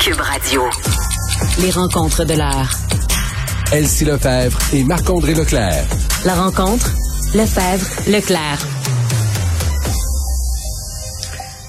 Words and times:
Cube 0.00 0.20
Radio. 0.20 0.62
Les 1.60 1.70
rencontres 1.70 2.24
de 2.24 2.32
l'heure. 2.32 2.70
Elsie 3.70 4.06
Lefebvre 4.06 4.58
et 4.72 4.82
Marc-André 4.82 5.34
Leclerc. 5.34 5.84
La 6.24 6.34
rencontre, 6.34 6.90
Lefebvre, 7.34 7.86
Leclerc. 8.06 8.66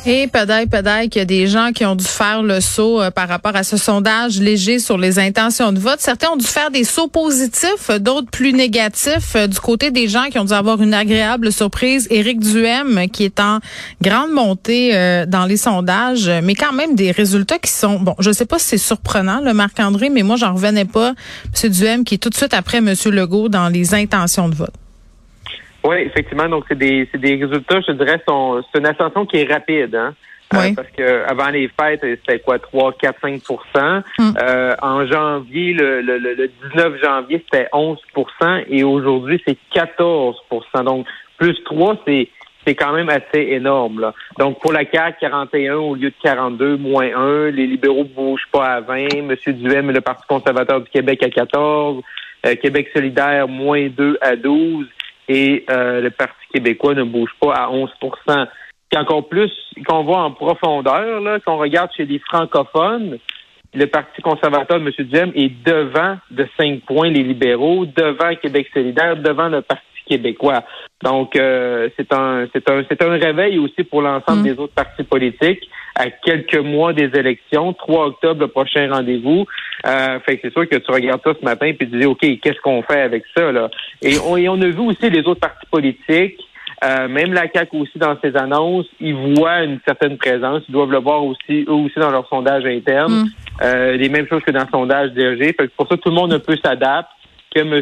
Et 0.03 0.25
peut-être, 0.25 1.09
qu'il 1.09 1.19
y 1.19 1.21
a 1.21 1.25
des 1.25 1.45
gens 1.45 1.71
qui 1.73 1.85
ont 1.85 1.95
dû 1.95 2.05
faire 2.05 2.41
le 2.41 2.59
saut 2.59 2.99
euh, 2.99 3.11
par 3.11 3.27
rapport 3.27 3.55
à 3.55 3.61
ce 3.61 3.77
sondage 3.77 4.39
léger 4.39 4.79
sur 4.79 4.97
les 4.97 5.19
intentions 5.19 5.71
de 5.71 5.79
vote. 5.79 5.99
Certains 5.99 6.29
ont 6.29 6.37
dû 6.37 6.45
faire 6.45 6.71
des 6.71 6.83
sauts 6.83 7.07
positifs, 7.07 7.91
d'autres 7.99 8.29
plus 8.31 8.51
négatifs. 8.51 9.35
Euh, 9.35 9.45
du 9.45 9.59
côté 9.59 9.91
des 9.91 10.07
gens 10.07 10.25
qui 10.31 10.39
ont 10.39 10.43
dû 10.43 10.53
avoir 10.53 10.81
une 10.81 10.95
agréable 10.95 11.51
surprise, 11.51 12.07
Éric 12.09 12.39
Duhem, 12.39 13.09
qui 13.09 13.25
est 13.25 13.39
en 13.39 13.59
grande 14.01 14.31
montée 14.31 14.95
euh, 14.95 15.27
dans 15.27 15.45
les 15.45 15.57
sondages, 15.57 16.31
mais 16.41 16.55
quand 16.55 16.73
même 16.73 16.95
des 16.95 17.11
résultats 17.11 17.59
qui 17.59 17.71
sont, 17.71 17.99
bon, 17.99 18.15
je 18.17 18.31
sais 18.31 18.47
pas 18.47 18.57
si 18.57 18.69
c'est 18.69 18.77
surprenant, 18.79 19.39
le 19.39 19.53
Marc-André, 19.53 20.09
mais 20.09 20.23
moi, 20.23 20.35
j'en 20.35 20.55
revenais 20.55 20.85
pas. 20.85 21.13
M. 21.63 21.69
Duhem 21.69 22.03
qui 22.05 22.15
est 22.15 22.17
tout 22.17 22.29
de 22.29 22.35
suite 22.35 22.55
après 22.55 22.79
M. 22.79 22.91
Legault 23.05 23.49
dans 23.49 23.69
les 23.69 23.93
intentions 23.93 24.49
de 24.49 24.55
vote. 24.55 24.73
Oui, 25.83 25.95
effectivement. 26.01 26.47
Donc, 26.47 26.65
c'est 26.67 26.77
des, 26.77 27.07
c'est 27.11 27.19
des 27.19 27.35
résultats, 27.43 27.81
je 27.87 27.91
dirais, 27.93 28.21
sont, 28.27 28.61
c'est 28.71 28.79
une 28.79 28.85
ascension 28.87 29.25
qui 29.25 29.37
est 29.37 29.51
rapide. 29.51 29.95
Hein? 29.95 30.13
Euh, 30.53 30.57
Oui. 30.59 30.73
parce 30.75 30.89
que 30.89 31.23
avant 31.29 31.49
les 31.49 31.69
fêtes, 31.69 32.01
c'était 32.01 32.39
quoi, 32.39 32.59
3, 32.59 32.93
4, 32.99 33.19
5 33.21 33.41
Mm. 34.19 34.33
euh, 34.41 34.75
En 34.81 35.05
janvier, 35.05 35.73
le, 35.73 36.01
le, 36.01 36.17
le- 36.17 36.33
le 36.33 36.51
19 36.73 37.01
janvier, 37.01 37.43
c'était 37.49 37.67
11% 37.71 38.65
et 38.67 38.83
aujourd'hui, 38.83 39.41
c'est 39.47 39.57
14% 39.73 40.83
Donc, 40.83 41.07
plus 41.37 41.55
3, 41.63 41.95
c'est 42.05 42.27
c'est 42.67 42.75
quand 42.75 42.91
même 42.93 43.09
assez 43.09 43.39
énorme. 43.53 44.01
Là. 44.01 44.13
Donc, 44.37 44.59
pour 44.59 44.71
la 44.71 44.81
CAQ, 44.85 45.17
41 45.21 45.77
au 45.77 45.95
lieu 45.95 46.09
de 46.11 46.15
42, 46.21 46.77
moins 46.77 47.07
1. 47.15 47.49
Les 47.49 47.65
libéraux 47.65 48.03
bougent 48.03 48.47
pas 48.51 48.73
à 48.75 48.81
20. 48.81 49.23
Monsieur 49.23 49.53
Duhem 49.53 49.89
et 49.89 49.93
le 49.93 50.01
Parti 50.01 50.27
conservateur 50.27 50.79
du 50.81 50.87
Québec 50.91 51.23
à 51.23 51.29
14. 51.31 52.03
Euh, 52.45 52.55
Québec 52.61 52.89
solidaire, 52.93 53.47
moins 53.47 53.87
2 53.89 54.15
à 54.21 54.35
12 54.35 54.85
et 55.31 55.65
euh, 55.69 56.01
le 56.01 56.09
Parti 56.09 56.35
québécois 56.53 56.93
ne 56.93 57.03
bouge 57.03 57.31
pas 57.39 57.53
à 57.53 57.69
11 57.69 57.89
Puis 58.01 58.99
encore 58.99 59.29
plus, 59.29 59.51
qu'on 59.87 60.03
voit 60.03 60.23
en 60.23 60.31
profondeur, 60.31 61.21
là, 61.21 61.39
qu'on 61.39 61.57
regarde 61.57 61.89
chez 61.95 62.05
les 62.05 62.19
francophones, 62.19 63.17
le 63.73 63.85
Parti 63.85 64.21
conservateur 64.21 64.77
de 64.79 64.85
M. 64.85 65.07
Duhem 65.07 65.31
est 65.33 65.63
devant 65.65 66.17
de 66.29 66.45
5 66.57 66.81
points 66.81 67.09
les 67.09 67.23
libéraux, 67.23 67.85
devant 67.85 68.35
Québec 68.35 68.67
solidaire, 68.73 69.15
devant 69.15 69.47
le 69.47 69.61
Parti 69.61 69.85
québécois. 70.11 70.63
Donc, 71.03 71.35
euh, 71.35 71.89
c'est 71.97 72.11
un, 72.13 72.47
c'est 72.53 72.69
un, 72.69 72.83
c'est 72.89 73.01
un 73.01 73.11
réveil 73.11 73.57
aussi 73.57 73.83
pour 73.83 74.01
l'ensemble 74.01 74.41
Mm. 74.41 74.43
des 74.43 74.59
autres 74.59 74.73
partis 74.73 75.03
politiques 75.03 75.69
à 75.95 76.09
quelques 76.09 76.57
mois 76.57 76.93
des 76.93 77.09
élections. 77.17 77.73
3 77.73 78.07
octobre, 78.07 78.41
le 78.41 78.47
prochain 78.47 78.89
rendez-vous. 78.91 79.45
Euh, 79.85 80.19
fait 80.21 80.37
que 80.37 80.41
c'est 80.43 80.53
sûr 80.53 80.67
que 80.67 80.77
tu 80.77 80.91
regardes 80.91 81.21
ça 81.23 81.33
ce 81.39 81.45
matin 81.45 81.71
puis 81.77 81.89
tu 81.89 81.97
dis, 81.97 82.05
OK, 82.05 82.19
qu'est-ce 82.19 82.61
qu'on 82.61 82.81
fait 82.83 83.01
avec 83.01 83.23
ça, 83.35 83.51
là? 83.51 83.69
Et 84.01 84.17
on, 84.19 84.37
et 84.37 84.47
on 84.49 84.61
a 84.61 84.67
vu 84.67 84.79
aussi 84.79 85.09
les 85.09 85.21
autres 85.27 85.39
partis 85.39 85.67
politiques, 85.69 86.39
euh, 86.83 87.07
même 87.07 87.33
la 87.33 87.47
CAQ 87.51 87.77
aussi 87.77 87.97
dans 87.97 88.17
ses 88.21 88.35
annonces, 88.35 88.87
ils 88.99 89.15
voient 89.15 89.63
une 89.63 89.79
certaine 89.85 90.17
présence. 90.17 90.63
Ils 90.67 90.71
doivent 90.71 90.91
le 90.91 90.97
voir 90.99 91.23
aussi, 91.23 91.65
eux 91.67 91.73
aussi, 91.73 91.99
dans 91.99 92.09
leur 92.09 92.27
sondage 92.27 92.65
interne. 92.65 93.13
Mm. 93.13 93.25
Euh, 93.63 93.97
les 93.97 94.09
mêmes 94.09 94.27
choses 94.27 94.41
que 94.43 94.51
dans 94.51 94.61
le 94.61 94.71
sondage 94.71 95.11
DRG. 95.11 95.55
Fait 95.55 95.67
que 95.67 95.71
pour 95.77 95.87
ça, 95.87 95.97
tout 95.97 96.09
le 96.09 96.15
monde 96.15 96.33
un 96.33 96.39
peu 96.39 96.55
s'adapte 96.57 97.09
que 97.53 97.59
M. 97.59 97.81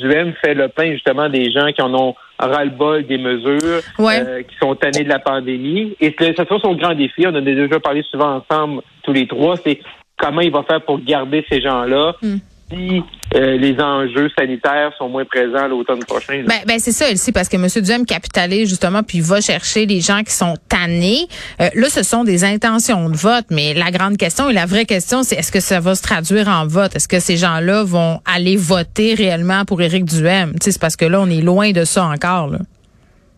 Duhem 0.00 0.32
fait 0.44 0.54
le 0.54 0.68
plein 0.68 0.92
justement 0.92 1.28
des 1.28 1.50
gens 1.52 1.70
qui 1.72 1.80
en 1.82 1.94
ont 1.94 2.14
ras-le-bol 2.38 3.06
des 3.06 3.18
mesures, 3.18 3.80
Ouais. 3.98 4.20
euh, 4.20 4.42
qui 4.42 4.56
sont 4.60 4.74
tannés 4.74 5.04
de 5.04 5.08
la 5.08 5.18
pandémie. 5.20 5.96
Et 6.00 6.14
c'est 6.18 6.34
son 6.60 6.74
grand 6.74 6.94
défi. 6.94 7.24
On 7.26 7.30
en 7.30 7.36
a 7.36 7.40
déjà 7.40 7.80
parlé 7.80 8.02
souvent 8.10 8.42
ensemble, 8.42 8.82
tous 9.02 9.12
les 9.12 9.26
trois, 9.26 9.56
c'est 9.64 9.80
comment 10.18 10.40
il 10.40 10.50
va 10.50 10.62
faire 10.64 10.82
pour 10.82 11.00
garder 11.00 11.44
ces 11.48 11.60
gens-là 11.60 12.14
Mm. 12.22 12.36
si 12.70 13.02
euh, 13.36 13.56
les 13.56 13.78
enjeux 13.80 14.30
sanitaires 14.36 14.92
sont 14.96 15.08
moins 15.08 15.24
présents 15.24 15.68
l'automne 15.68 16.04
prochain. 16.04 16.42
Ben, 16.46 16.60
ben 16.66 16.78
c'est 16.78 16.92
ça, 16.92 17.10
aussi 17.12 17.32
parce 17.32 17.48
que 17.48 17.56
M. 17.56 17.66
Duhem 17.82 18.06
capitalise 18.06 18.68
justement, 18.68 19.02
puis 19.02 19.20
va 19.20 19.40
chercher 19.40 19.86
les 19.86 20.00
gens 20.00 20.22
qui 20.22 20.32
sont 20.32 20.54
tannés. 20.68 21.26
Euh, 21.60 21.68
là, 21.74 21.88
ce 21.88 22.02
sont 22.02 22.24
des 22.24 22.44
intentions 22.44 23.10
de 23.10 23.16
vote, 23.16 23.46
mais 23.50 23.74
la 23.74 23.90
grande 23.90 24.16
question 24.16 24.48
et 24.48 24.52
la 24.52 24.66
vraie 24.66 24.86
question, 24.86 25.22
c'est 25.22 25.36
est-ce 25.36 25.52
que 25.52 25.60
ça 25.60 25.80
va 25.80 25.94
se 25.94 26.02
traduire 26.02 26.48
en 26.48 26.66
vote? 26.66 26.96
Est-ce 26.96 27.08
que 27.08 27.20
ces 27.20 27.36
gens-là 27.36 27.84
vont 27.84 28.20
aller 28.24 28.56
voter 28.56 29.14
réellement 29.14 29.64
pour 29.64 29.82
Éric 29.82 30.04
Duhem? 30.04 30.54
C'est 30.62 30.78
parce 30.80 30.96
que 30.96 31.04
là, 31.04 31.20
on 31.20 31.28
est 31.28 31.42
loin 31.42 31.72
de 31.72 31.84
ça 31.84 32.04
encore. 32.06 32.52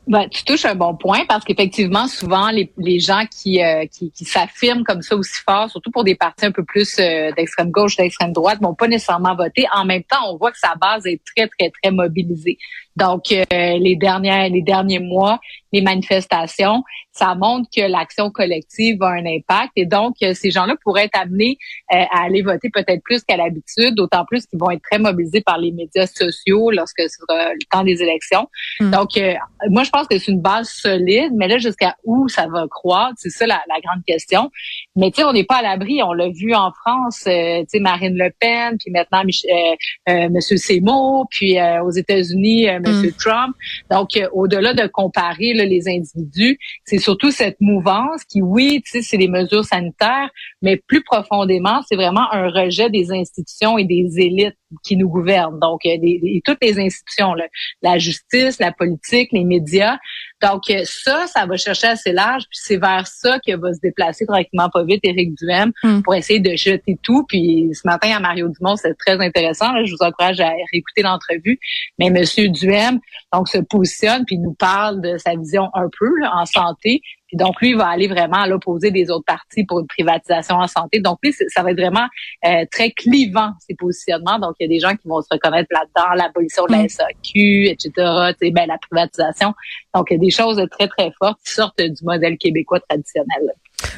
Ben, 0.09 0.27
tu 0.31 0.43
touches 0.43 0.65
un 0.65 0.75
bon 0.75 0.97
point 0.97 1.27
parce 1.29 1.45
qu'effectivement, 1.45 2.09
souvent, 2.09 2.49
les, 2.49 2.73
les 2.79 2.99
gens 2.99 3.25
qui, 3.31 3.63
euh, 3.63 3.85
qui, 3.85 4.11
qui 4.11 4.25
s'affirment 4.25 4.83
comme 4.83 5.03
ça 5.03 5.15
aussi 5.15 5.39
fort, 5.47 5.69
surtout 5.69 5.91
pour 5.91 6.03
des 6.03 6.15
partis 6.15 6.47
un 6.47 6.51
peu 6.51 6.65
plus 6.65 6.99
euh, 6.99 7.31
d'extrême 7.37 7.71
gauche, 7.71 7.97
d'extrême 7.97 8.33
droite, 8.33 8.59
vont 8.63 8.75
pas 8.75 8.89
nécessairement 8.89 9.37
voter. 9.37 9.67
En 9.75 9.85
même 9.85 10.03
temps, 10.05 10.33
on 10.33 10.39
voit 10.39 10.51
que 10.51 10.59
sa 10.59 10.75
base 10.77 11.05
est 11.05 11.21
très, 11.37 11.47
très, 11.49 11.71
très 11.71 11.91
mobilisée. 11.91 12.57
Donc, 12.97 13.31
euh, 13.31 13.45
les 13.51 13.97
dernières, 13.97 14.49
les 14.49 14.63
derniers 14.63 14.99
mois, 14.99 15.41
les 15.73 15.83
manifestations, 15.83 16.83
ça 17.13 17.35
montre 17.35 17.69
que 17.75 17.83
l'action 17.83 18.31
collective 18.31 19.03
a 19.03 19.09
un 19.09 19.27
impact 19.27 19.73
et 19.77 19.87
donc 19.87 20.15
euh, 20.23 20.35
ces 20.35 20.51
gens-là 20.51 20.77
pourraient 20.83 21.05
être 21.05 21.19
amenés 21.19 21.59
euh, 21.93 21.97
à 22.11 22.25
aller 22.25 22.43
voter 22.43 22.71
peut-être 22.71 23.03
plus 23.03 23.23
qu'à 23.23 23.37
l'habitude, 23.37 23.95
d'autant 23.95 24.25
plus 24.25 24.47
qu'ils 24.47 24.59
vont 24.59 24.71
être 24.71 24.83
très 24.83 24.99
mobilisés 24.99 25.41
par 25.41 25.59
les 25.59 25.73
médias 25.73 26.07
sociaux 26.07 26.71
lorsque 26.71 27.03
ce 27.03 27.09
sera 27.09 27.53
le 27.53 27.59
temps 27.71 27.85
des 27.85 28.03
élections. 28.03 28.49
Mm. 28.81 28.91
Donc, 28.91 29.17
euh, 29.17 29.35
moi, 29.69 29.83
je 29.83 29.91
pense 29.91 30.07
que 30.07 30.19
c'est 30.19 30.31
une 30.31 30.41
base 30.41 30.69
solide, 30.69 31.33
mais 31.35 31.49
là, 31.49 31.59
jusqu'à 31.59 31.97
où 32.05 32.29
ça 32.29 32.47
va 32.47 32.67
croître, 32.69 33.15
c'est 33.17 33.31
ça 33.31 33.47
la, 33.47 33.61
la 33.69 33.81
grande 33.81 34.05
question. 34.07 34.51
Mais 34.99 35.11
tu 35.11 35.21
sais, 35.21 35.25
on 35.25 35.33
n'est 35.33 35.45
pas 35.45 35.57
à 35.59 35.63
l'abri. 35.63 36.03
On 36.03 36.13
l'a 36.13 36.29
vu 36.29 36.55
en 36.55 36.73
France, 36.73 37.23
euh, 37.27 37.61
tu 37.61 37.67
sais, 37.69 37.79
Marine 37.81 38.17
Le 38.19 38.31
Pen, 38.41 38.77
puis 38.79 38.91
maintenant 38.91 39.23
Mich- 39.25 39.47
euh, 39.51 39.77
euh, 40.13 40.29
Monsieur 40.29 40.57
Seymour, 40.57 41.27
puis 41.31 41.59
euh, 41.59 41.83
aux 41.85 41.91
États-Unis, 41.91 42.69
euh, 42.69 42.81
Monsieur 42.81 43.13
Trump. 43.19 43.55
Donc, 43.91 44.09
au-delà 44.33 44.75
de 44.75 44.87
comparer 44.89 45.55
là, 45.55 45.65
les 45.65 45.89
individus, 45.89 46.59
c'est 46.85 46.99
surtout 46.99 47.31
cette 47.31 47.61
mouvance 47.61 48.25
qui, 48.25 48.43
oui, 48.43 48.83
tu 48.85 48.91
sais, 48.91 49.03
c'est 49.03 49.17
les 49.17 49.29
mesures 49.29 49.65
sanitaires, 49.65 50.31
mais 50.63 50.77
plus 50.89 51.03
profondément, 51.05 51.81
c'est 51.89 51.97
vraiment 51.97 52.31
un 52.33 52.49
rejet 52.51 52.91
des 52.91 53.13
institutions 53.13 53.79
et 53.79 53.85
des 53.85 54.19
élites 54.19 54.57
qui 54.85 54.97
nous 54.97 55.09
gouvernent. 55.09 55.59
Donc, 55.61 55.81
euh, 55.87 55.97
des- 55.99 56.19
des- 56.23 56.43
toutes 56.45 56.59
les 56.61 56.79
institutions, 56.79 57.35
là, 57.35 57.47
la 57.83 57.99
justice, 57.99 58.59
la 58.59 58.73
politique, 58.73 59.31
les 59.33 59.45
médias. 59.45 59.97
Donc, 60.43 60.71
euh, 60.71 60.83
ça, 60.85 61.27
ça 61.27 61.47
va 61.47 61.57
chercher 61.57 61.89
assez 61.89 62.13
large, 62.13 62.43
puis 62.51 62.59
c'est 62.63 62.77
vers 62.77 63.07
ça 63.07 63.39
que 63.45 63.57
va 63.57 63.73
se 63.73 63.81
déplacer 63.81 64.27
tranquillement 64.27 64.69
pas 64.71 64.85
vite 64.85 65.01
Éric 65.03 65.35
Duhem 65.37 65.73
Mm. 65.83 66.03
pour 66.03 66.15
essayer 66.15 66.41
de 66.41 66.55
jeter 66.57 66.99
tout. 67.03 67.25
Puis 67.29 67.71
ce 67.73 67.87
matin 67.87 68.11
à 68.17 68.21
Mario 68.21 68.49
Dumont, 68.49 68.77
c'est 68.77 68.95
très 68.95 69.21
intéressant. 69.21 69.73
là. 69.73 69.85
je 69.85 69.93
vous 69.93 70.05
encourage 70.07 70.41
à 70.41 70.49
réécouter 70.73 71.03
l'entrevue. 71.03 71.59
Mais 71.99 72.11
Monsieur 72.11 72.49
Duhem, 72.49 73.01
donc, 73.33 73.49
se 73.49 73.59
positionne 73.59 74.25
puis 74.25 74.39
nous 74.39 74.55
parle 74.55 75.01
de 75.01 75.19
sa 75.19 75.35
vision 75.35 75.69
un 75.75 75.89
peu 75.99 76.09
là, 76.21 76.33
en 76.35 76.47
santé. 76.47 77.01
Puis 77.29 77.37
donc, 77.37 77.61
lui, 77.61 77.71
il 77.71 77.77
va 77.77 77.89
aller 77.89 78.09
vraiment 78.09 78.39
à 78.39 78.47
l'opposé 78.49 78.91
des 78.91 79.11
autres 79.11 79.25
partis 79.27 79.65
pour 79.65 79.81
une 79.81 79.87
privatisation 79.87 80.57
en 80.57 80.67
santé. 80.67 81.01
Donc, 81.01 81.19
lui, 81.23 81.33
ça 81.49 81.63
va 81.63 81.71
être 81.71 81.79
vraiment 81.79 82.07
euh, 82.47 82.65
très 82.71 82.91
clivant, 82.91 83.53
ces 83.67 83.75
positionnements. 83.75 84.39
Donc, 84.39 84.55
il 84.59 84.65
y 84.65 84.67
a 84.67 84.69
des 84.69 84.81
gens 84.81 84.97
qui 84.97 85.07
vont 85.07 85.21
se 85.21 85.29
reconnaître 85.31 85.69
là-dedans, 85.71 86.15
l'abolition 86.15 86.65
de 86.67 86.73
la 86.73 86.79
Mm. 86.83 86.89
SAQ, 86.89 87.69
etc., 87.69 87.91
tu 87.97 88.47
sais, 88.47 88.51
ben, 88.51 88.67
la 88.67 88.79
privatisation. 88.79 89.55
Donc, 89.95 90.09
il 90.11 90.15
y 90.15 90.17
a 90.17 90.21
des 90.21 90.31
choses 90.31 90.63
très, 90.71 90.89
très 90.89 91.11
fortes 91.19 91.39
qui 91.45 91.53
sortent 91.53 91.81
du 91.81 92.05
modèle 92.05 92.37
québécois 92.39 92.81
traditionnel. 92.81 93.53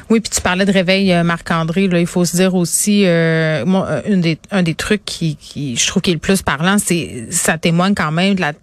Oui, 0.09 0.19
puis 0.19 0.29
tu 0.29 0.41
parlais 0.41 0.65
de 0.65 0.71
réveil, 0.71 1.11
euh, 1.13 1.23
Marc-André. 1.23 1.87
Là, 1.87 1.99
il 1.99 2.07
faut 2.07 2.25
se 2.25 2.35
dire 2.35 2.53
aussi, 2.55 3.05
euh, 3.05 3.65
moi, 3.65 3.87
euh, 3.87 4.01
une 4.07 4.21
des, 4.21 4.37
un 4.51 4.63
des 4.63 4.75
trucs 4.75 5.05
qui, 5.05 5.35
qui, 5.35 5.75
je 5.75 5.87
trouve 5.87 6.01
qui 6.01 6.11
est 6.11 6.15
le 6.15 6.19
plus 6.19 6.41
parlant, 6.41 6.77
c'est 6.77 7.31
ça 7.31 7.57
témoigne 7.57 7.95
quand 7.95 8.11
même 8.11 8.35
de 8.35 8.41
la 8.41 8.53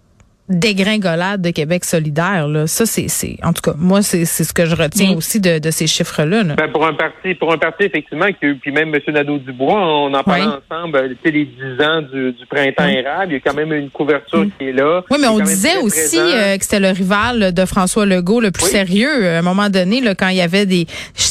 dégringolade 0.49 1.41
de 1.41 1.51
Québec 1.51 1.85
solidaire. 1.85 2.47
Là. 2.47 2.67
Ça, 2.67 2.85
c'est, 2.85 3.07
c'est, 3.07 3.37
en 3.43 3.53
tout 3.53 3.61
cas, 3.61 3.73
moi, 3.77 4.01
c'est, 4.01 4.25
c'est 4.25 4.43
ce 4.43 4.53
que 4.53 4.65
je 4.65 4.75
retiens 4.75 5.13
Mm. 5.13 5.17
aussi 5.17 5.39
de, 5.39 5.59
de 5.59 5.71
ces 5.71 5.87
chiffres-là. 5.87 6.43
là. 6.43 6.55
Ben, 6.55 6.71
pour 6.71 6.85
un 6.85 6.93
parti, 6.93 7.35
pour 7.35 7.51
un 7.53 7.57
parti 7.57 7.83
effectivement, 7.83 8.27
qui, 8.27 8.53
puis 8.61 8.71
même 8.71 8.93
M. 8.93 9.01
Nadeau-Dubois, 9.13 9.79
on 9.79 10.13
en 10.13 10.23
parlait 10.23 10.43
Oui. 10.45 10.51
ensemble, 10.71 10.97
euh, 10.97 11.09
tu 11.09 11.17
sais, 11.23 11.31
les 11.31 11.45
10 11.45 11.83
ans 11.83 12.01
du, 12.01 12.31
du 12.33 12.45
printemps 12.47 12.85
Mm. 12.87 12.89
érable, 12.89 13.31
il 13.31 13.33
y 13.33 13.37
a 13.37 13.39
quand 13.39 13.53
même 13.53 13.71
une 13.73 13.89
couverture 13.89 14.45
qui 14.57 14.65
est 14.67 14.73
là. 14.73 15.03
Oui, 15.09 15.17
mais 15.21 15.27
on 15.27 15.39
disait 15.39 15.77
aussi 15.81 16.17
euh, 16.19 16.57
que 16.57 16.63
c'était 16.63 16.79
le 16.79 16.89
rival 16.89 17.53
de 17.53 17.65
François 17.65 18.05
Legault 18.05 18.39
le 18.41 18.51
plus 18.51 18.65
sérieux. 18.65 19.27
À 19.29 19.39
un 19.39 19.41
moment 19.41 19.69
donné, 19.69 20.01
là, 20.01 20.15
quand 20.15 20.29
il 20.29 20.37
y 20.37 20.41
avait 20.41 20.65
des, 20.65 20.87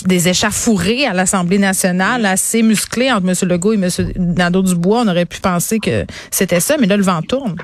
des 0.06 0.28
échafourés 0.28 1.06
à 1.06 1.12
l'Assemblée 1.12 1.58
nationale 1.58 2.24
assez 2.26 2.62
musclés 2.62 3.10
entre 3.12 3.26
M. 3.28 3.34
Legault 3.48 3.72
et 3.72 3.76
M. 3.76 3.88
Nadeau-Dubois, 4.16 5.02
on 5.04 5.08
aurait 5.08 5.26
pu 5.26 5.40
penser 5.40 5.78
que 5.78 6.04
c'était 6.30 6.60
ça, 6.60 6.76
mais 6.78 6.86
là, 6.86 6.96
le 6.96 7.02
vent 7.02 7.20
tourne. 7.22 7.56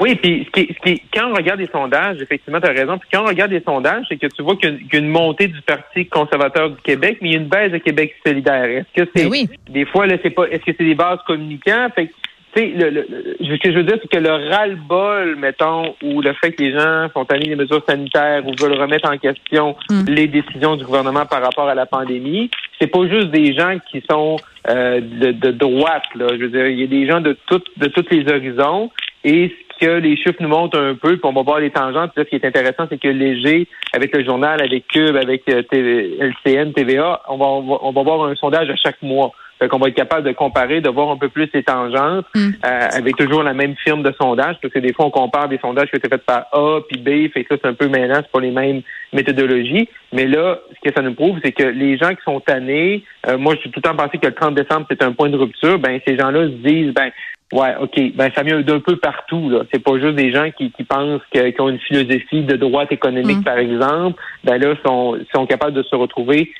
Oui, 0.00 0.14
puis 0.16 0.46
ce 0.46 0.50
qui, 0.60 0.74
ce 0.74 0.78
qui 0.90 1.02
quand 1.12 1.30
on 1.30 1.34
regarde 1.34 1.60
les 1.60 1.66
sondages, 1.68 2.20
effectivement, 2.20 2.60
tu 2.60 2.68
as 2.68 2.72
raison. 2.72 2.98
Puis 2.98 3.08
quand 3.12 3.22
on 3.22 3.26
regarde 3.28 3.50
les 3.52 3.60
sondages, 3.62 4.04
c'est 4.08 4.16
que 4.16 4.26
tu 4.26 4.42
vois 4.42 4.56
qu'il 4.56 4.68
y 4.68 4.72
a 4.72 4.74
une- 4.76 4.80
qu'il 4.88 4.94
y 4.94 4.96
a 4.96 4.98
une 5.00 5.08
montée 5.12 5.48
du 5.48 5.60
Parti 5.62 6.06
conservateur 6.06 6.70
du 6.70 6.80
Québec, 6.82 7.18
mais 7.20 7.28
il 7.30 7.32
y 7.32 7.36
a 7.36 7.40
une 7.40 7.48
baisse 7.48 7.72
de 7.72 7.78
Québec 7.78 8.14
solidaire. 8.26 8.64
Est-ce 8.64 9.02
que 9.04 9.10
c'est 9.14 9.24
Ben 9.24 9.30
oui. 9.30 9.48
des 9.68 9.84
fois 9.86 10.06
là, 10.06 10.16
c'est 10.22 10.30
pas 10.30 10.44
est-ce 10.50 10.64
que 10.64 10.72
c'est 10.78 10.84
des 10.84 10.94
bases 10.94 11.18
communicants? 11.26 11.88
Fait 11.94 12.06
que, 12.06 12.12
tu 12.56 12.60
sais, 12.62 12.66
le, 12.68 12.90
le- 12.90 13.06
ce 13.40 13.56
que 13.58 13.72
je 13.72 13.76
veux 13.78 13.82
dire, 13.82 13.98
c'est 14.00 14.08
que 14.08 14.22
le 14.22 14.30
ras-le-bol, 14.30 15.36
mettons, 15.36 15.94
ou 16.02 16.20
le 16.22 16.32
fait 16.34 16.52
que 16.52 16.62
les 16.62 16.72
gens 16.72 17.08
sont 17.12 17.24
tannés 17.24 17.46
des 17.48 17.56
mesures 17.56 17.82
sanitaires 17.88 18.46
ou 18.46 18.52
veulent 18.58 18.78
remettre 18.80 19.10
en 19.10 19.18
question 19.18 19.76
Mm. 19.90 20.04
les 20.08 20.26
décisions 20.28 20.76
du 20.76 20.84
gouvernement 20.84 21.26
par 21.26 21.42
rapport 21.42 21.68
à 21.68 21.74
la 21.74 21.86
pandémie, 21.86 22.50
c'est 22.80 22.86
pas 22.86 23.06
juste 23.08 23.28
des 23.30 23.54
gens 23.54 23.76
qui 23.90 24.02
sont 24.08 24.36
euh, 24.68 25.00
de, 25.00 25.32
de, 25.32 25.50
droite. 25.50 26.04
Là. 26.14 26.26
Je 26.30 26.36
veux 26.36 26.48
dire, 26.48 26.66
il 26.68 26.80
y 26.80 26.84
a 26.84 26.86
des 26.86 27.06
gens 27.06 27.20
de 27.20 27.36
toutes 27.46 27.66
de 27.76 27.86
tous 27.88 28.06
les 28.10 28.26
horizons. 28.32 28.90
Et 29.24 29.54
que 29.80 29.98
les 29.98 30.16
chiffres 30.16 30.40
nous 30.40 30.48
montrent 30.48 30.78
un 30.78 30.94
peu, 30.94 31.16
puis 31.16 31.24
on 31.24 31.32
va 31.32 31.42
voir 31.42 31.60
les 31.60 31.70
tangentes. 31.70 32.12
ce 32.16 32.22
qui 32.22 32.36
est 32.36 32.44
intéressant, 32.44 32.86
c'est 32.88 33.00
que 33.00 33.08
Léger, 33.08 33.68
avec 33.92 34.14
le 34.16 34.24
journal, 34.24 34.60
avec 34.62 34.86
Cube, 34.88 35.16
avec 35.16 35.42
euh, 35.48 35.62
LCN, 35.72 36.72
TVA, 36.72 37.22
on 37.28 37.36
va, 37.36 37.46
on 37.46 37.92
va 37.92 38.02
voir 38.02 38.24
un 38.24 38.34
sondage 38.34 38.70
à 38.70 38.76
chaque 38.76 39.02
mois. 39.02 39.32
Fait 39.58 39.68
qu'on 39.68 39.78
va 39.78 39.88
être 39.88 39.94
capable 39.94 40.26
de 40.26 40.32
comparer, 40.32 40.80
de 40.80 40.90
voir 40.90 41.10
un 41.10 41.16
peu 41.16 41.28
plus 41.28 41.48
les 41.54 41.62
tangentes, 41.62 42.26
mm. 42.34 42.50
euh, 42.64 42.88
avec 42.92 43.16
toujours 43.16 43.42
la 43.42 43.54
même 43.54 43.76
firme 43.76 44.02
de 44.02 44.12
sondage, 44.20 44.56
parce 44.60 44.74
que 44.74 44.80
des 44.80 44.92
fois, 44.92 45.06
on 45.06 45.10
compare 45.10 45.48
des 45.48 45.58
sondages 45.58 45.90
qui 45.90 45.96
étaient 45.96 46.08
faits 46.08 46.26
par 46.26 46.46
A 46.52 46.80
puis 46.88 46.98
B, 47.00 47.32
fait 47.32 47.44
que 47.44 47.54
ça, 47.54 47.60
c'est 47.62 47.68
un 47.68 47.74
peu 47.74 47.88
mêlant, 47.88 48.16
c'est 48.16 48.32
pas 48.32 48.40
les 48.40 48.50
mêmes 48.50 48.82
méthodologies. 49.12 49.88
Mais 50.12 50.26
là, 50.26 50.58
ce 50.74 50.88
que 50.88 50.94
ça 50.94 51.02
nous 51.02 51.14
prouve, 51.14 51.38
c'est 51.44 51.52
que 51.52 51.62
les 51.62 51.96
gens 51.96 52.10
qui 52.10 52.22
sont 52.24 52.40
tannés, 52.40 53.04
euh, 53.28 53.38
moi, 53.38 53.54
je 53.54 53.60
suis 53.60 53.70
tout 53.70 53.80
le 53.82 53.88
temps 53.88 53.96
pensé 53.96 54.18
que 54.18 54.26
le 54.26 54.34
30 54.34 54.54
décembre, 54.54 54.86
c'est 54.90 55.02
un 55.02 55.12
point 55.12 55.30
de 55.30 55.36
rupture, 55.36 55.78
ben, 55.78 56.00
ces 56.06 56.16
gens-là 56.18 56.46
se 56.46 56.68
disent, 56.68 56.92
ben, 56.92 57.10
Ouais, 57.54 57.76
OK. 57.80 58.16
Ben, 58.16 58.32
ça 58.34 58.42
vient 58.42 58.60
d'un 58.62 58.80
peu 58.80 58.96
partout. 58.96 59.48
Là. 59.48 59.60
C'est 59.72 59.78
pas 59.78 59.96
juste 60.00 60.16
des 60.16 60.32
gens 60.32 60.50
qui, 60.50 60.72
qui 60.72 60.82
pensent 60.82 61.22
qu'ils 61.32 61.54
ont 61.60 61.68
une 61.68 61.78
philosophie 61.78 62.42
de 62.42 62.56
droite 62.56 62.90
économique, 62.90 63.38
mm. 63.38 63.44
par 63.44 63.58
exemple. 63.58 64.20
Ben 64.42 64.60
là, 64.60 64.74
sont, 64.84 65.16
sont 65.32 65.46
capables 65.46 65.72
de 65.72 65.84
se 65.84 65.94
retrouver 65.94 66.50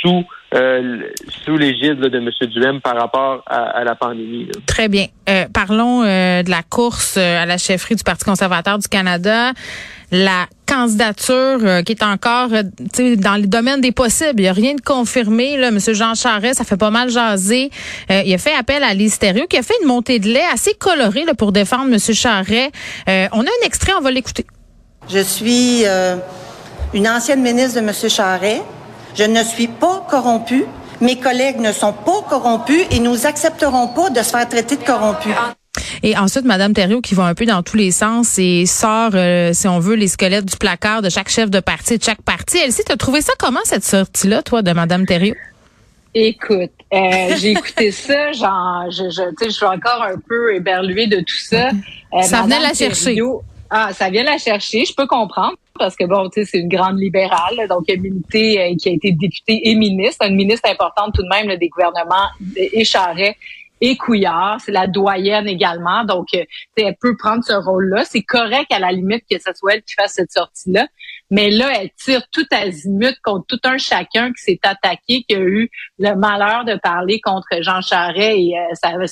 sous 0.00 0.24
euh, 0.54 1.02
sous 1.44 1.58
l'égide 1.58 2.00
de 2.00 2.16
M. 2.16 2.30
Duhem 2.50 2.80
par 2.80 2.96
rapport 2.96 3.42
à, 3.46 3.84
la 3.84 3.94
pandémie. 3.94 4.48
Très 4.66 4.88
bien. 4.88 5.04
Euh, 5.28 5.44
parlons 5.52 6.02
euh, 6.02 6.42
de 6.42 6.48
la 6.48 6.62
course 6.62 7.18
à 7.18 7.44
la 7.44 7.58
chefferie 7.58 7.96
du 7.96 8.02
Parti 8.02 8.24
conservateur 8.24 8.78
du 8.78 8.88
Canada. 8.88 9.52
La 10.10 10.46
candidature 10.68 11.82
qui 11.84 11.92
est 11.92 12.02
encore 12.02 12.48
dans 12.50 13.40
le 13.40 13.46
domaine 13.46 13.80
des 13.80 13.92
possibles. 13.92 14.40
Il 14.40 14.42
n'y 14.42 14.48
a 14.48 14.52
rien 14.52 14.74
de 14.74 14.80
confirmé. 14.80 15.56
Là. 15.56 15.68
M. 15.68 15.78
Jean 15.78 16.14
Charest, 16.14 16.58
ça 16.58 16.64
fait 16.64 16.76
pas 16.76 16.90
mal 16.90 17.10
jaser. 17.10 17.70
il 18.10 18.34
a 18.34 18.38
fait 18.38 18.54
appel 18.54 18.82
à 18.82 18.94
Lise 18.94 19.18
qui 19.18 19.56
a 19.56 19.62
fait 19.62 19.74
une 19.82 19.88
montée 19.88 20.18
de 20.18 20.28
lait 20.28 20.44
assez 20.52 20.74
colorée 20.74 21.24
là, 21.24 21.34
pour 21.34 21.52
défendre 21.52 21.92
M. 21.92 21.98
Charest. 21.98 22.70
on 23.06 23.40
a 23.40 23.42
un 23.42 23.66
extrait, 23.66 23.92
on 23.98 24.02
va 24.02 24.10
l'écouter. 24.10 24.46
Je 25.08 25.20
suis 25.20 25.84
une 26.94 27.08
ancienne 27.08 27.42
ministre 27.42 27.80
de 27.80 27.86
M. 27.86 27.92
Charest. 28.08 28.62
Je 29.14 29.24
ne 29.24 29.42
suis 29.42 29.68
pas 29.68 30.06
corrompu. 30.08 30.64
Mes 31.00 31.16
collègues 31.16 31.60
ne 31.60 31.72
sont 31.72 31.92
pas 31.92 32.22
corrompus 32.28 32.86
et 32.90 32.98
nous 32.98 33.26
accepterons 33.26 33.88
pas 33.88 34.10
de 34.10 34.20
se 34.22 34.30
faire 34.30 34.48
traiter 34.48 34.76
de 34.76 34.84
corrompus. 34.84 35.32
Et 36.02 36.16
ensuite, 36.16 36.44
Madame 36.44 36.72
Thériault 36.72 37.00
qui 37.00 37.14
va 37.14 37.24
un 37.24 37.34
peu 37.34 37.46
dans 37.46 37.62
tous 37.62 37.76
les 37.76 37.90
sens 37.90 38.38
et 38.38 38.66
sort, 38.66 39.10
euh, 39.14 39.52
si 39.52 39.68
on 39.68 39.78
veut, 39.78 39.94
les 39.94 40.08
squelettes 40.08 40.46
du 40.46 40.56
placard 40.56 41.02
de 41.02 41.08
chaque 41.08 41.28
chef 41.28 41.50
de 41.50 41.60
parti, 41.60 41.98
de 41.98 42.02
chaque 42.02 42.22
parti. 42.22 42.58
Elsie, 42.58 42.82
t'as 42.84 42.96
trouvé 42.96 43.20
ça 43.20 43.32
comment 43.38 43.60
cette 43.64 43.84
sortie-là, 43.84 44.42
toi, 44.42 44.62
de 44.62 44.72
Madame 44.72 45.06
Thériault? 45.06 45.36
Écoute, 46.14 46.70
euh, 46.92 47.36
j'ai 47.38 47.52
écouté 47.52 47.90
ça, 47.90 48.32
genre, 48.32 48.90
je, 48.90 49.10
je, 49.10 49.22
je 49.44 49.50
suis 49.50 49.66
encore 49.66 50.02
un 50.02 50.18
peu 50.28 50.54
éberluée 50.54 51.06
de 51.06 51.18
tout 51.18 51.38
ça. 51.48 51.70
Euh, 52.14 52.22
ça 52.22 52.42
venait 52.42 52.60
la 52.60 52.74
chercher. 52.74 53.20
Ah, 53.70 53.90
ça 53.92 54.08
vient 54.08 54.24
la 54.24 54.38
chercher, 54.38 54.86
je 54.86 54.94
peux 54.94 55.06
comprendre 55.06 55.56
parce 55.78 55.94
que 55.94 56.04
bon, 56.04 56.28
tu 56.30 56.40
sais, 56.40 56.50
c'est 56.50 56.58
une 56.58 56.68
grande 56.68 56.98
libérale, 56.98 57.68
donc 57.68 57.84
euh, 57.88 57.96
qui 58.30 58.58
a 58.58 58.66
été 58.66 59.12
députée 59.12 59.68
et 59.68 59.74
ministre, 59.74 60.26
une 60.26 60.36
ministre 60.36 60.68
importante 60.68 61.14
tout 61.14 61.22
de 61.22 61.28
même 61.28 61.54
des 61.56 61.68
gouvernements 61.68 62.28
écharés 62.56 63.36
et 63.80 63.96
Couillard, 63.96 64.60
c'est 64.60 64.72
la 64.72 64.86
doyenne 64.86 65.46
également, 65.46 66.04
donc 66.04 66.28
euh, 66.34 66.44
elle 66.76 66.96
peut 67.00 67.16
prendre 67.16 67.44
ce 67.44 67.52
rôle-là. 67.52 68.04
C'est 68.04 68.22
correct 68.22 68.66
à 68.70 68.78
la 68.78 68.92
limite 68.92 69.24
que 69.30 69.38
ce 69.38 69.52
soit 69.54 69.74
elle 69.74 69.82
qui 69.82 69.94
fasse 69.94 70.14
cette 70.14 70.32
sortie-là, 70.32 70.86
mais 71.30 71.50
là, 71.50 71.70
elle 71.80 71.90
tire 71.96 72.22
tout 72.32 72.46
azimut 72.50 73.14
contre 73.22 73.46
tout 73.46 73.60
un 73.64 73.76
chacun 73.76 74.32
qui 74.32 74.42
s'est 74.42 74.60
attaqué, 74.62 75.24
qui 75.28 75.34
a 75.34 75.40
eu 75.40 75.70
le 75.98 76.14
malheur 76.14 76.64
de 76.64 76.78
parler 76.82 77.20
contre 77.20 77.48
Jean 77.60 77.80
Charest 77.82 78.18
et 78.18 78.54
euh, 78.58 79.06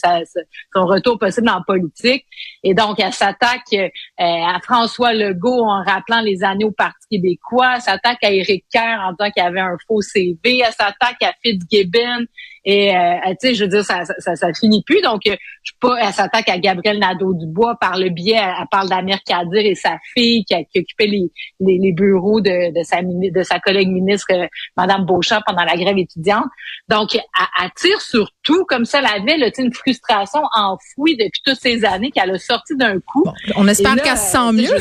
son 0.75 0.87
retour 0.87 1.19
possible 1.19 1.49
en 1.49 1.63
politique. 1.63 2.25
Et 2.63 2.75
donc, 2.75 2.99
elle 2.99 3.13
s'attaque 3.13 3.73
euh, 3.73 3.89
à 4.19 4.59
François 4.63 5.13
Legault 5.13 5.65
en 5.65 5.83
rappelant 5.85 6.21
les 6.21 6.43
années 6.43 6.65
au 6.65 6.73
Parti 6.73 7.06
québécois. 7.11 7.75
Elle 7.77 7.83
s'attaque 7.83 8.23
à 8.23 8.33
Éric 8.33 8.65
Kerr 8.71 9.01
en 9.01 9.13
disant 9.13 9.31
qu'il 9.31 9.43
avait 9.43 9.61
un 9.61 9.77
faux 9.87 10.01
CV. 10.01 10.59
Elle 10.59 10.73
s'attaque 10.73 11.23
à 11.23 11.33
Fitzgibbon 11.43 12.27
et 12.69 12.97
euh, 12.97 13.15
tu 13.41 13.47
sais, 13.49 13.55
je 13.55 13.63
veux 13.63 13.71
dire, 13.71 13.85
ça, 13.85 14.05
ça, 14.19 14.35
ça, 14.35 14.49
finit 14.53 14.83
plus. 14.83 15.01
Donc, 15.01 15.21
je 15.25 15.31
sais 15.31 15.77
pas, 15.81 15.99
elle 16.03 16.13
s'attaque 16.13 16.49
à 16.49 16.59
Gabriel 16.59 16.99
Nadeau-Dubois 16.99 17.77
par 17.81 17.97
le 17.97 18.09
biais, 18.09 18.41
elle, 18.43 18.67
parle 18.73 18.89
d'Amir 18.89 19.19
Kadir 19.25 19.65
et 19.65 19.77
sa 19.77 19.99
fille 20.15 20.45
qui, 20.45 20.53
a, 20.53 20.65
qui 20.65 20.81
occupait 20.81 21.07
les, 21.07 21.31
les, 21.61 21.79
les 21.79 21.93
bureau 21.93 22.41
de, 22.41 22.77
de, 22.77 22.83
sa, 22.83 23.03
de 23.03 23.43
sa 23.45 23.61
collègue 23.61 23.89
ministre, 23.89 24.27
euh, 24.33 24.49
Madame 24.77 25.05
Beauchamp, 25.05 25.43
pendant 25.47 25.63
la 25.63 25.77
grève 25.77 25.97
étudiante. 25.97 26.47
Donc, 26.89 27.15
elle, 27.15 27.71
tire 27.77 28.01
sur 28.01 28.33
tout, 28.43 28.65
comme 28.65 28.85
ça, 28.85 28.99
elle 28.99 29.23
avait 29.23 29.37
là, 29.39 29.49
une 29.59 29.73
frustration 29.73 30.41
enfouie 30.57 31.17
depuis 31.17 31.43
toutes 31.45 31.61
ces 31.61 31.85
années 31.85 32.11
qu'elle 32.11 32.33
a 32.33 32.39
sorti 32.39 32.77
d'un 32.77 32.99
coup. 32.99 33.27
on 33.55 33.69
espère 33.69 33.95
qu'elle 33.95 34.19
se 34.19 34.33
sent 34.33 34.53
mieux. 34.53 34.77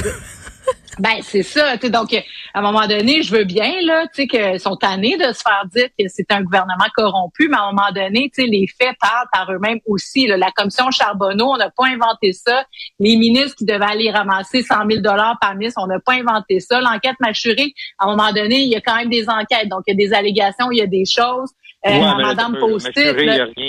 Ben 0.98 1.18
c'est 1.22 1.44
ça. 1.44 1.76
Donc 1.78 2.14
à 2.14 2.60
un 2.60 2.62
moment 2.62 2.88
donné, 2.88 3.22
je 3.22 3.32
veux 3.36 3.44
bien 3.44 3.82
là, 3.82 4.08
tu 4.14 4.22
sais 4.22 4.28
que 4.28 4.58
sont 4.58 4.78
tannés 4.78 5.18
de 5.18 5.34
se 5.34 5.42
faire 5.42 5.64
dire 5.74 5.88
que 6.00 6.06
c'est 6.08 6.32
un 6.32 6.42
gouvernement 6.42 6.86
corrompu, 6.96 7.50
mais 7.50 7.58
à 7.58 7.64
un 7.64 7.72
moment 7.72 7.92
donné, 7.94 8.32
tu 8.34 8.44
sais 8.44 8.48
les 8.48 8.66
faits 8.68 8.96
parlent 9.00 9.28
par 9.32 9.52
eux-mêmes 9.52 9.80
aussi. 9.86 10.28
La 10.28 10.52
commission 10.52 10.90
Charbonneau, 10.92 11.52
on 11.52 11.58
n'a 11.58 11.70
pas 11.70 11.88
inventé 11.88 12.32
ça. 12.32 12.66
Les 13.00 13.18
ministres 13.18 13.56
qui 13.58 13.66
devaient 13.66 13.84
aller 13.84 14.10
ramasser 14.10 14.62
100 14.62 14.88
000 14.90 15.02
dollars 15.02 15.38
par 15.42 15.56
ministre, 15.56 15.82
on 15.84 15.88
n'a 15.88 16.00
pas 16.00 16.14
inventé 16.14 16.62
ça. 16.62 16.80
L'enquête 16.80 17.16
mâchurée, 17.20 17.74
à 18.00 18.06
un 18.06 18.16
moment 18.16 18.32
donné, 18.32 18.62
il 18.62 18.70
y 18.70 18.76
a 18.76 18.82
quand 18.82 18.96
même 18.96 19.10
des 19.10 19.28
enquêtes. 19.28 19.68
Donc 19.68 19.82
il 19.88 19.92
y 19.92 20.04
a 20.04 20.08
des 20.08 20.14
allégations, 20.14 20.72
il 20.72 20.78
y 20.78 20.82
a 20.82 20.88
des 20.88 21.06
choses. 21.06 21.52
Euh, 21.88 22.16
Madame 22.16 22.58
Postit, 22.58 23.14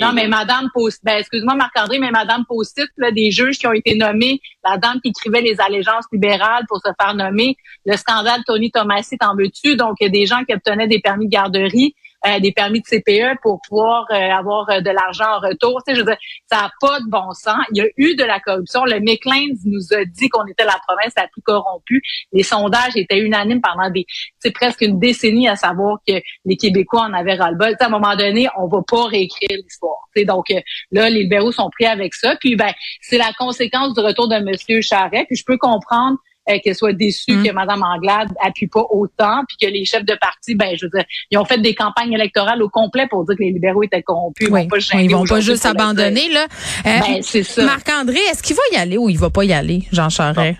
non 0.01 0.11
mais 0.13 0.27
Madame 0.27 0.69
Postit, 0.73 1.01
ben 1.03 1.19
excuse-moi 1.19 1.53
Marc-André, 1.53 1.99
mais 1.99 2.09
Madame 2.09 2.45
Postit, 2.47 2.81
des 3.13 3.29
juges 3.29 3.59
qui 3.59 3.67
ont 3.67 3.73
été 3.73 3.95
nommés, 3.95 4.41
la 4.65 4.77
dame 4.77 4.99
qui 5.01 5.09
écrivait 5.09 5.41
les 5.41 5.61
allégeances 5.61 6.05
libérales 6.11 6.63
pour 6.67 6.79
se 6.79 6.89
faire 6.99 7.13
nommer, 7.13 7.57
le 7.85 7.95
scandale 7.95 8.41
Tony 8.45 8.71
Tomassi, 8.71 9.17
t'en 9.17 9.35
veux-tu? 9.35 9.75
Donc, 9.75 9.97
des 9.99 10.25
gens 10.25 10.43
qui 10.45 10.53
obtenaient 10.53 10.87
des 10.87 10.99
permis 10.99 11.25
de 11.25 11.31
garderie 11.31 11.93
euh, 12.25 12.39
des 12.39 12.51
permis 12.51 12.81
de 12.81 12.85
CPE 12.85 13.39
pour 13.43 13.61
pouvoir 13.67 14.05
euh, 14.09 14.15
avoir 14.15 14.67
euh, 14.69 14.81
de 14.81 14.89
l'argent 14.89 15.35
en 15.35 15.39
retour. 15.39 15.81
Tu 15.85 15.93
sais, 15.93 15.95
je 15.95 16.03
veux 16.03 16.07
dire, 16.07 16.17
ça 16.51 16.57
n'a 16.57 16.71
pas 16.81 16.99
de 16.99 17.05
bon 17.09 17.31
sens. 17.33 17.59
Il 17.71 17.77
y 17.77 17.81
a 17.81 17.87
eu 17.95 18.15
de 18.15 18.23
la 18.23 18.39
corruption. 18.39 18.85
Le 18.85 18.99
McLean 18.99 19.55
nous 19.65 19.93
a 19.93 20.03
dit 20.03 20.27
qu'on 20.29 20.45
était 20.47 20.65
la 20.65 20.79
province 20.87 21.13
la 21.15 21.27
plus 21.27 21.43
corrompue. 21.43 22.01
Les 22.33 22.41
sondages 22.41 22.95
étaient 22.95 23.19
unanimes 23.19 23.61
pendant 23.61 23.91
des, 23.91 24.05
c'est 24.39 24.51
presque 24.51 24.81
une 24.81 24.99
décennie 24.99 25.47
à 25.47 25.55
savoir 25.55 25.99
que 26.07 26.13
les 26.45 26.57
Québécois 26.57 27.01
en 27.01 27.13
avaient 27.13 27.35
ras-le-bol. 27.35 27.75
à 27.79 27.85
un 27.85 27.89
moment 27.89 28.15
donné, 28.15 28.47
on 28.57 28.67
va 28.67 28.81
pas 28.87 29.05
réécrire 29.05 29.57
l'histoire. 29.63 30.09
Tu 30.15 30.25
donc 30.25 30.45
là, 30.91 31.09
les 31.11 31.23
libéraux 31.23 31.51
sont 31.51 31.69
pris 31.69 31.85
avec 31.85 32.15
ça. 32.15 32.35
Puis 32.39 32.55
ben, 32.55 32.73
c'est 33.01 33.19
la 33.19 33.31
conséquence 33.37 33.93
du 33.93 33.99
retour 33.99 34.27
de 34.27 34.37
Monsieur 34.39 34.81
Charret. 34.81 35.25
Puis 35.27 35.35
je 35.37 35.45
peux 35.45 35.57
comprendre 35.57 36.17
euh, 36.49 36.57
qu'elle 36.63 36.75
soit 36.75 36.93
déçue 36.93 37.33
mm. 37.33 37.43
que 37.43 37.51
Mme 37.51 37.83
Anglade 37.83 38.29
appuie 38.43 38.67
pas 38.67 38.85
autant, 38.89 39.43
puis 39.47 39.57
que 39.61 39.71
les 39.71 39.85
chefs 39.85 40.05
de 40.05 40.15
parti, 40.15 40.55
ben 40.55 40.75
je 40.75 40.85
veux 40.85 40.91
dire, 40.93 41.05
ils 41.31 41.37
ont 41.37 41.45
fait 41.45 41.59
des 41.59 41.75
campagnes 41.75 42.13
électorales 42.13 42.61
au 42.61 42.69
complet 42.69 43.07
pour 43.09 43.25
dire 43.25 43.35
que 43.35 43.43
les 43.43 43.51
libéraux 43.51 43.83
étaient 43.83 44.01
corrompus. 44.01 44.47
Ils 44.47 44.53
vont 44.53 44.67
pas, 44.67 44.77
ils 45.01 45.11
vont 45.11 45.25
pas 45.25 45.39
juste 45.39 45.65
abandonner 45.65 46.29
là. 46.29 46.43
Euh, 46.85 46.99
ben, 46.99 47.21
c'est 47.21 47.43
ça. 47.43 47.63
Marc-André, 47.63 48.19
est-ce 48.31 48.43
qu'il 48.43 48.55
va 48.55 48.61
y 48.73 48.75
aller 48.77 48.97
ou 48.97 49.09
il 49.09 49.17
va 49.17 49.29
pas 49.29 49.43
y 49.43 49.53
aller, 49.53 49.83
Jean 49.91 50.09
Charest? 50.09 50.57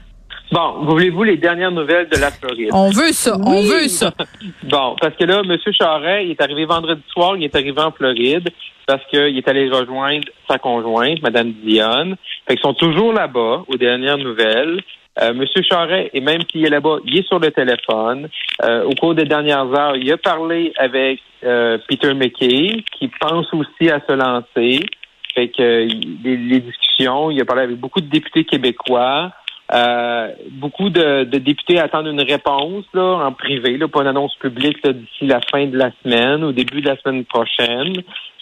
Bon, 0.52 0.86
voulez-vous 0.86 1.24
les 1.24 1.36
dernières 1.36 1.72
nouvelles 1.72 2.08
de 2.08 2.18
la 2.18 2.32
Floride? 2.32 2.70
On 2.72 2.90
veut 2.90 3.12
ça, 3.12 3.38
on 3.38 3.62
veut 3.64 3.90
ça. 3.90 4.14
bon, 4.64 4.96
parce 5.02 5.16
que 5.18 5.26
là, 5.26 5.42
M. 5.44 5.58
Charret, 5.78 6.26
il 6.26 6.32
est 6.32 6.42
arrivé 6.42 6.64
vendredi 6.66 7.02
soir, 7.10 7.36
il 7.36 7.44
est 7.44 7.56
arrivé 7.56 7.82
en 7.82 7.92
Floride 7.92 8.50
parce 8.86 9.04
qu'il 9.08 9.38
est 9.38 9.48
allé 9.50 9.70
rejoindre 9.70 10.28
sa 10.50 10.58
conjointe, 10.58 11.22
Mme 11.22 11.52
Dionne. 11.64 12.16
Fait 12.48 12.56
qu'ils 12.56 12.62
sont 12.62 12.74
toujours 12.74 13.12
là-bas, 13.12 13.64
aux 13.68 13.76
dernières 13.76 14.18
nouvelles. 14.18 14.82
Euh, 15.22 15.34
Monsieur 15.34 15.64
Charret, 15.64 16.12
et 16.14 16.22
même 16.22 16.42
s'il 16.52 16.66
est 16.66 16.70
là-bas, 16.70 16.98
il 17.06 17.18
est 17.18 17.28
sur 17.28 17.40
le 17.40 17.52
téléphone. 17.52 18.30
Euh, 18.64 18.84
au 18.84 18.94
cours 18.94 19.16
des 19.16 19.26
dernières 19.26 19.66
heures, 19.74 19.96
il 19.96 20.12
a 20.12 20.18
parlé 20.18 20.74
avec 20.78 21.22
euh, 21.44 21.78
Peter 21.88 22.14
McKay, 22.14 22.84
qui 22.92 23.08
pense 23.20 23.52
aussi 23.54 23.90
à 23.90 24.00
se 24.08 24.14
lancer. 24.14 24.86
Fait 25.34 25.50
que 25.50 25.88
les, 26.24 26.60
discussions, 26.60 27.32
il 27.32 27.42
a 27.42 27.46
parlé 27.46 27.64
avec 27.64 27.78
beaucoup 27.78 28.02
de 28.02 28.08
députés 28.08 28.44
québécois. 28.44 29.32
beaucoup 30.52 30.90
de, 30.90 31.24
députés 31.24 31.80
attendent 31.80 32.08
une 32.08 32.22
réponse 32.22 32.86
là, 32.94 33.26
en 33.26 33.32
privé, 33.34 33.78
là, 33.78 33.88
pas 33.88 34.02
une 34.02 34.08
annonce 34.08 34.36
publique 34.36 34.88
d'ici 34.88 35.28
la 35.28 35.42
fin 35.52 35.66
de 35.68 35.78
la 35.78 35.92
semaine, 36.04 36.44
au 36.44 36.52
début 36.52 36.82
de 36.82 36.88
la 36.88 36.98
semaine 36.98 37.26
prochaine. 37.26 37.94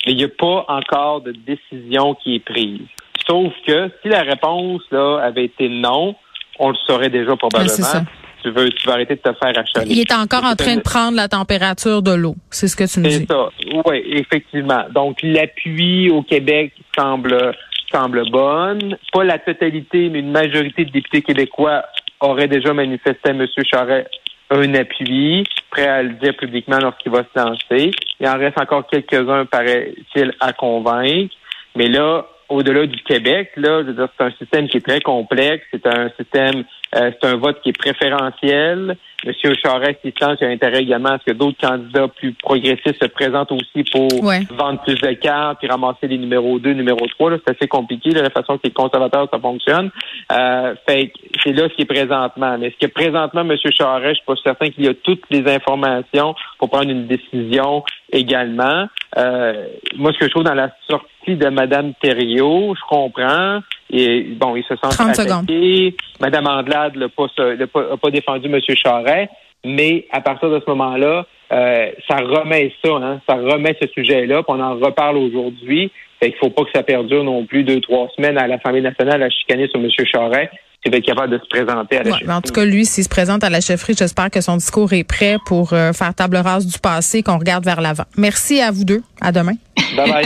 Mais 0.06 0.12
il 0.12 0.18
n'y 0.18 0.24
a 0.24 0.30
pas 0.30 0.66
encore 0.68 1.22
de 1.22 1.32
décision 1.32 2.16
qui 2.16 2.36
est 2.36 2.46
prise. 2.46 2.88
Sauf 3.28 3.54
que 3.66 3.90
si 4.02 4.10
la 4.10 4.22
réponse 4.22 4.84
là, 4.92 5.18
avait 5.18 5.46
été 5.46 5.68
non, 5.68 6.16
on 6.60 6.70
le 6.70 6.76
saurait 6.88 7.10
déjà 7.10 7.36
probablement. 7.36 8.06
Tu 8.44 8.52
veux, 8.52 8.70
tu 8.70 8.88
vas 8.88 8.94
arrêter 8.94 9.16
de 9.16 9.22
te 9.22 9.34
faire 9.34 9.58
achaler. 9.58 9.90
Il 9.90 10.00
est 10.00 10.14
encore 10.14 10.44
en 10.44 10.56
train 10.56 10.76
de 10.76 10.82
prendre 10.82 11.16
la 11.16 11.28
température 11.28 12.04
de 12.04 12.14
l'eau. 12.14 12.36
C'est 12.52 12.68
ce 12.68 12.76
que 12.76 12.84
tu 12.84 13.00
me 13.00 13.08
dis. 13.08 13.16
C'est 13.16 13.28
ça. 13.28 13.50
Oui, 13.86 14.04
effectivement. 14.06 14.84
Donc, 14.94 15.18
l'appui 15.24 16.12
au 16.12 16.22
Québec 16.22 16.74
semble, 16.96 17.56
semble 17.92 18.30
bonne. 18.30 18.98
Pas 19.12 19.24
la 19.24 19.40
totalité, 19.40 20.10
mais 20.10 20.20
une 20.20 20.32
majorité 20.32 20.86
de 20.86 20.92
députés 20.92 21.24
québécois 21.24 21.86
auraient 22.20 22.48
déjà 22.48 22.72
manifesté 22.72 23.30
à 23.30 23.32
M. 23.32 23.48
Charest 23.64 24.10
un 24.52 24.74
appui, 24.76 25.44
prêt 25.72 25.88
à 25.88 26.04
le 26.04 26.14
dire 26.14 26.36
publiquement 26.38 26.78
lorsqu'il 26.78 27.12
va 27.12 27.24
se 27.24 27.40
lancer. 27.40 27.92
Il 28.20 28.28
en 28.28 28.38
reste 28.38 28.60
encore 28.60 28.86
quelques-uns, 28.88 29.46
paraît-il, 29.46 30.34
à 30.40 30.54
convaincre. 30.54 31.34
Mais 31.76 31.88
là, 31.88 32.28
au-delà 32.50 32.86
du 32.86 33.02
Québec, 33.04 33.52
là, 33.58 33.82
je 33.82 33.88
veux 33.88 33.94
dire, 33.94 34.08
c'est 34.18 34.24
un 34.24 34.32
système 34.32 34.68
qui 34.68 34.78
est 34.78 34.86
très 34.86 35.02
complexe. 35.02 35.66
C'est 35.72 35.86
un 35.88 36.10
système, 36.18 36.64
euh, 36.96 37.12
c'est 37.12 37.28
un 37.28 37.36
vote 37.38 37.62
qui 37.62 37.70
est 37.70 37.78
préférentiel. 37.78 38.96
Monsieur 39.26 39.56
Charest, 39.56 40.00
il 40.04 40.12
sent 40.12 40.38
qu'il 40.38 40.48
y 40.48 40.50
a 40.52 40.54
intérêt 40.54 40.84
également 40.84 41.10
à 41.10 41.20
ce 41.20 41.32
que 41.32 41.36
d'autres 41.36 41.58
candidats 41.60 42.08
plus 42.08 42.34
progressistes 42.34 43.02
se 43.02 43.08
présentent 43.08 43.52
aussi 43.52 43.84
pour 43.92 44.08
vendre 44.52 44.82
plus 44.84 45.02
de 45.02 45.14
cartes 45.14 45.60
puis 45.60 45.68
ramasser 45.68 46.08
les 46.08 46.20
numéros 46.20 46.60
2, 46.60 46.74
numéro 46.74 47.08
3. 47.08 47.38
C'est 47.46 47.56
assez 47.56 47.68
compliqué 47.68 48.12
la 48.12 48.30
façon 48.30 48.58
que 48.58 48.64
les 48.66 48.72
conservateurs 48.72 49.28
ça 49.32 49.40
fonctionne. 49.40 49.90
Euh, 50.32 50.76
fait 50.88 51.12
c'est 51.44 51.54
là 51.54 51.68
ce 51.70 51.74
qui 51.76 51.82
est 51.84 51.86
présentement. 51.86 52.58
Mais 52.60 52.72
ce 52.72 52.86
que 52.86 52.92
présentement, 52.92 53.42
M. 53.42 53.56
Charest, 53.76 54.10
je 54.10 54.14
suis 54.14 54.26
pas 54.26 54.36
certain 54.44 54.70
qu'il 54.70 54.86
y 54.86 54.88
a 54.88 54.94
toutes 54.94 55.24
les 55.32 55.52
informations 55.52 56.36
pour 56.60 56.70
prendre 56.70 56.92
une 56.92 57.08
décision 57.08 57.84
également. 58.12 58.88
Euh, 59.18 59.68
moi, 59.96 60.12
ce 60.14 60.20
que 60.20 60.26
je 60.26 60.32
trouve 60.32 60.44
dans 60.44 60.54
la 60.54 60.72
sortie 60.90 61.36
de 61.36 61.48
Mme 61.48 61.94
Thériault, 62.02 62.76
je 62.76 62.82
comprends. 62.88 63.60
Et 63.90 64.24
bon, 64.24 64.56
il 64.56 64.64
se 64.64 64.76
sent 64.76 65.02
attaqué. 65.02 65.96
Mme 66.20 66.48
Andelade 66.48 66.98
n'a 66.98 67.10
pas, 67.10 67.28
pas, 67.72 67.98
pas, 67.98 68.12
défendu 68.12 68.48
M. 68.48 68.60
Charret, 68.76 69.30
mais 69.64 70.06
à 70.12 70.22
partir 70.22 70.50
de 70.50 70.60
ce 70.60 70.70
moment-là, 70.72 71.26
euh, 71.52 71.92
ça 72.10 72.18
remet 72.18 72.74
ça, 72.84 72.92
hein, 72.92 73.22
ça 73.28 73.36
remet 73.36 73.78
ce 73.82 73.88
sujet-là, 73.88 74.44
puis 74.44 74.56
on 74.58 74.60
en 74.60 74.76
reparle 74.76 75.18
aujourd'hui. 75.18 75.92
Fait 76.20 76.32
qu'il 76.32 76.40
faut 76.40 76.50
pas 76.50 76.64
que 76.64 76.72
ça 76.74 76.84
perdure 76.84 77.24
non 77.24 77.46
plus 77.46 77.64
deux, 77.64 77.80
trois 77.82 78.10
semaines 78.16 78.38
à 78.38 78.48
l'Assemblée 78.48 78.82
nationale 78.82 79.22
à 79.22 79.30
chicaner 79.30 79.68
sur 79.68 79.80
M. 79.80 79.90
Charret 80.06 80.50
qui 80.86 80.92
va 80.92 80.98
être 80.98 81.06
capable 81.06 81.34
de 81.34 81.40
se 81.40 81.48
présenter 81.50 81.98
à 81.98 82.04
la 82.04 82.12
chefferie. 82.12 82.32
En 82.32 82.42
tout 82.42 82.54
cas, 82.54 82.64
lui, 82.64 82.86
s'il 82.86 83.04
se 83.04 83.10
présente 83.10 83.44
à 83.44 83.50
la 83.50 83.60
chefferie, 83.60 83.96
j'espère 83.98 84.30
que 84.30 84.40
son 84.40 84.58
discours 84.58 84.94
est 84.94 85.04
prêt 85.04 85.38
pour 85.48 85.74
euh, 85.74 85.94
faire 85.94 86.14
table 86.14 86.38
rase 86.38 86.68
du 86.68 86.78
passé, 86.78 87.24
qu'on 87.24 87.40
regarde 87.40 87.66
vers 87.66 87.82
l'avant. 87.82 88.06
Merci 88.18 88.62
à 88.62 88.70
vous 88.70 88.86
deux. 88.86 89.02
À 89.20 89.32
demain. 89.32 89.54
Bye 89.96 90.12
bye. 90.12 90.24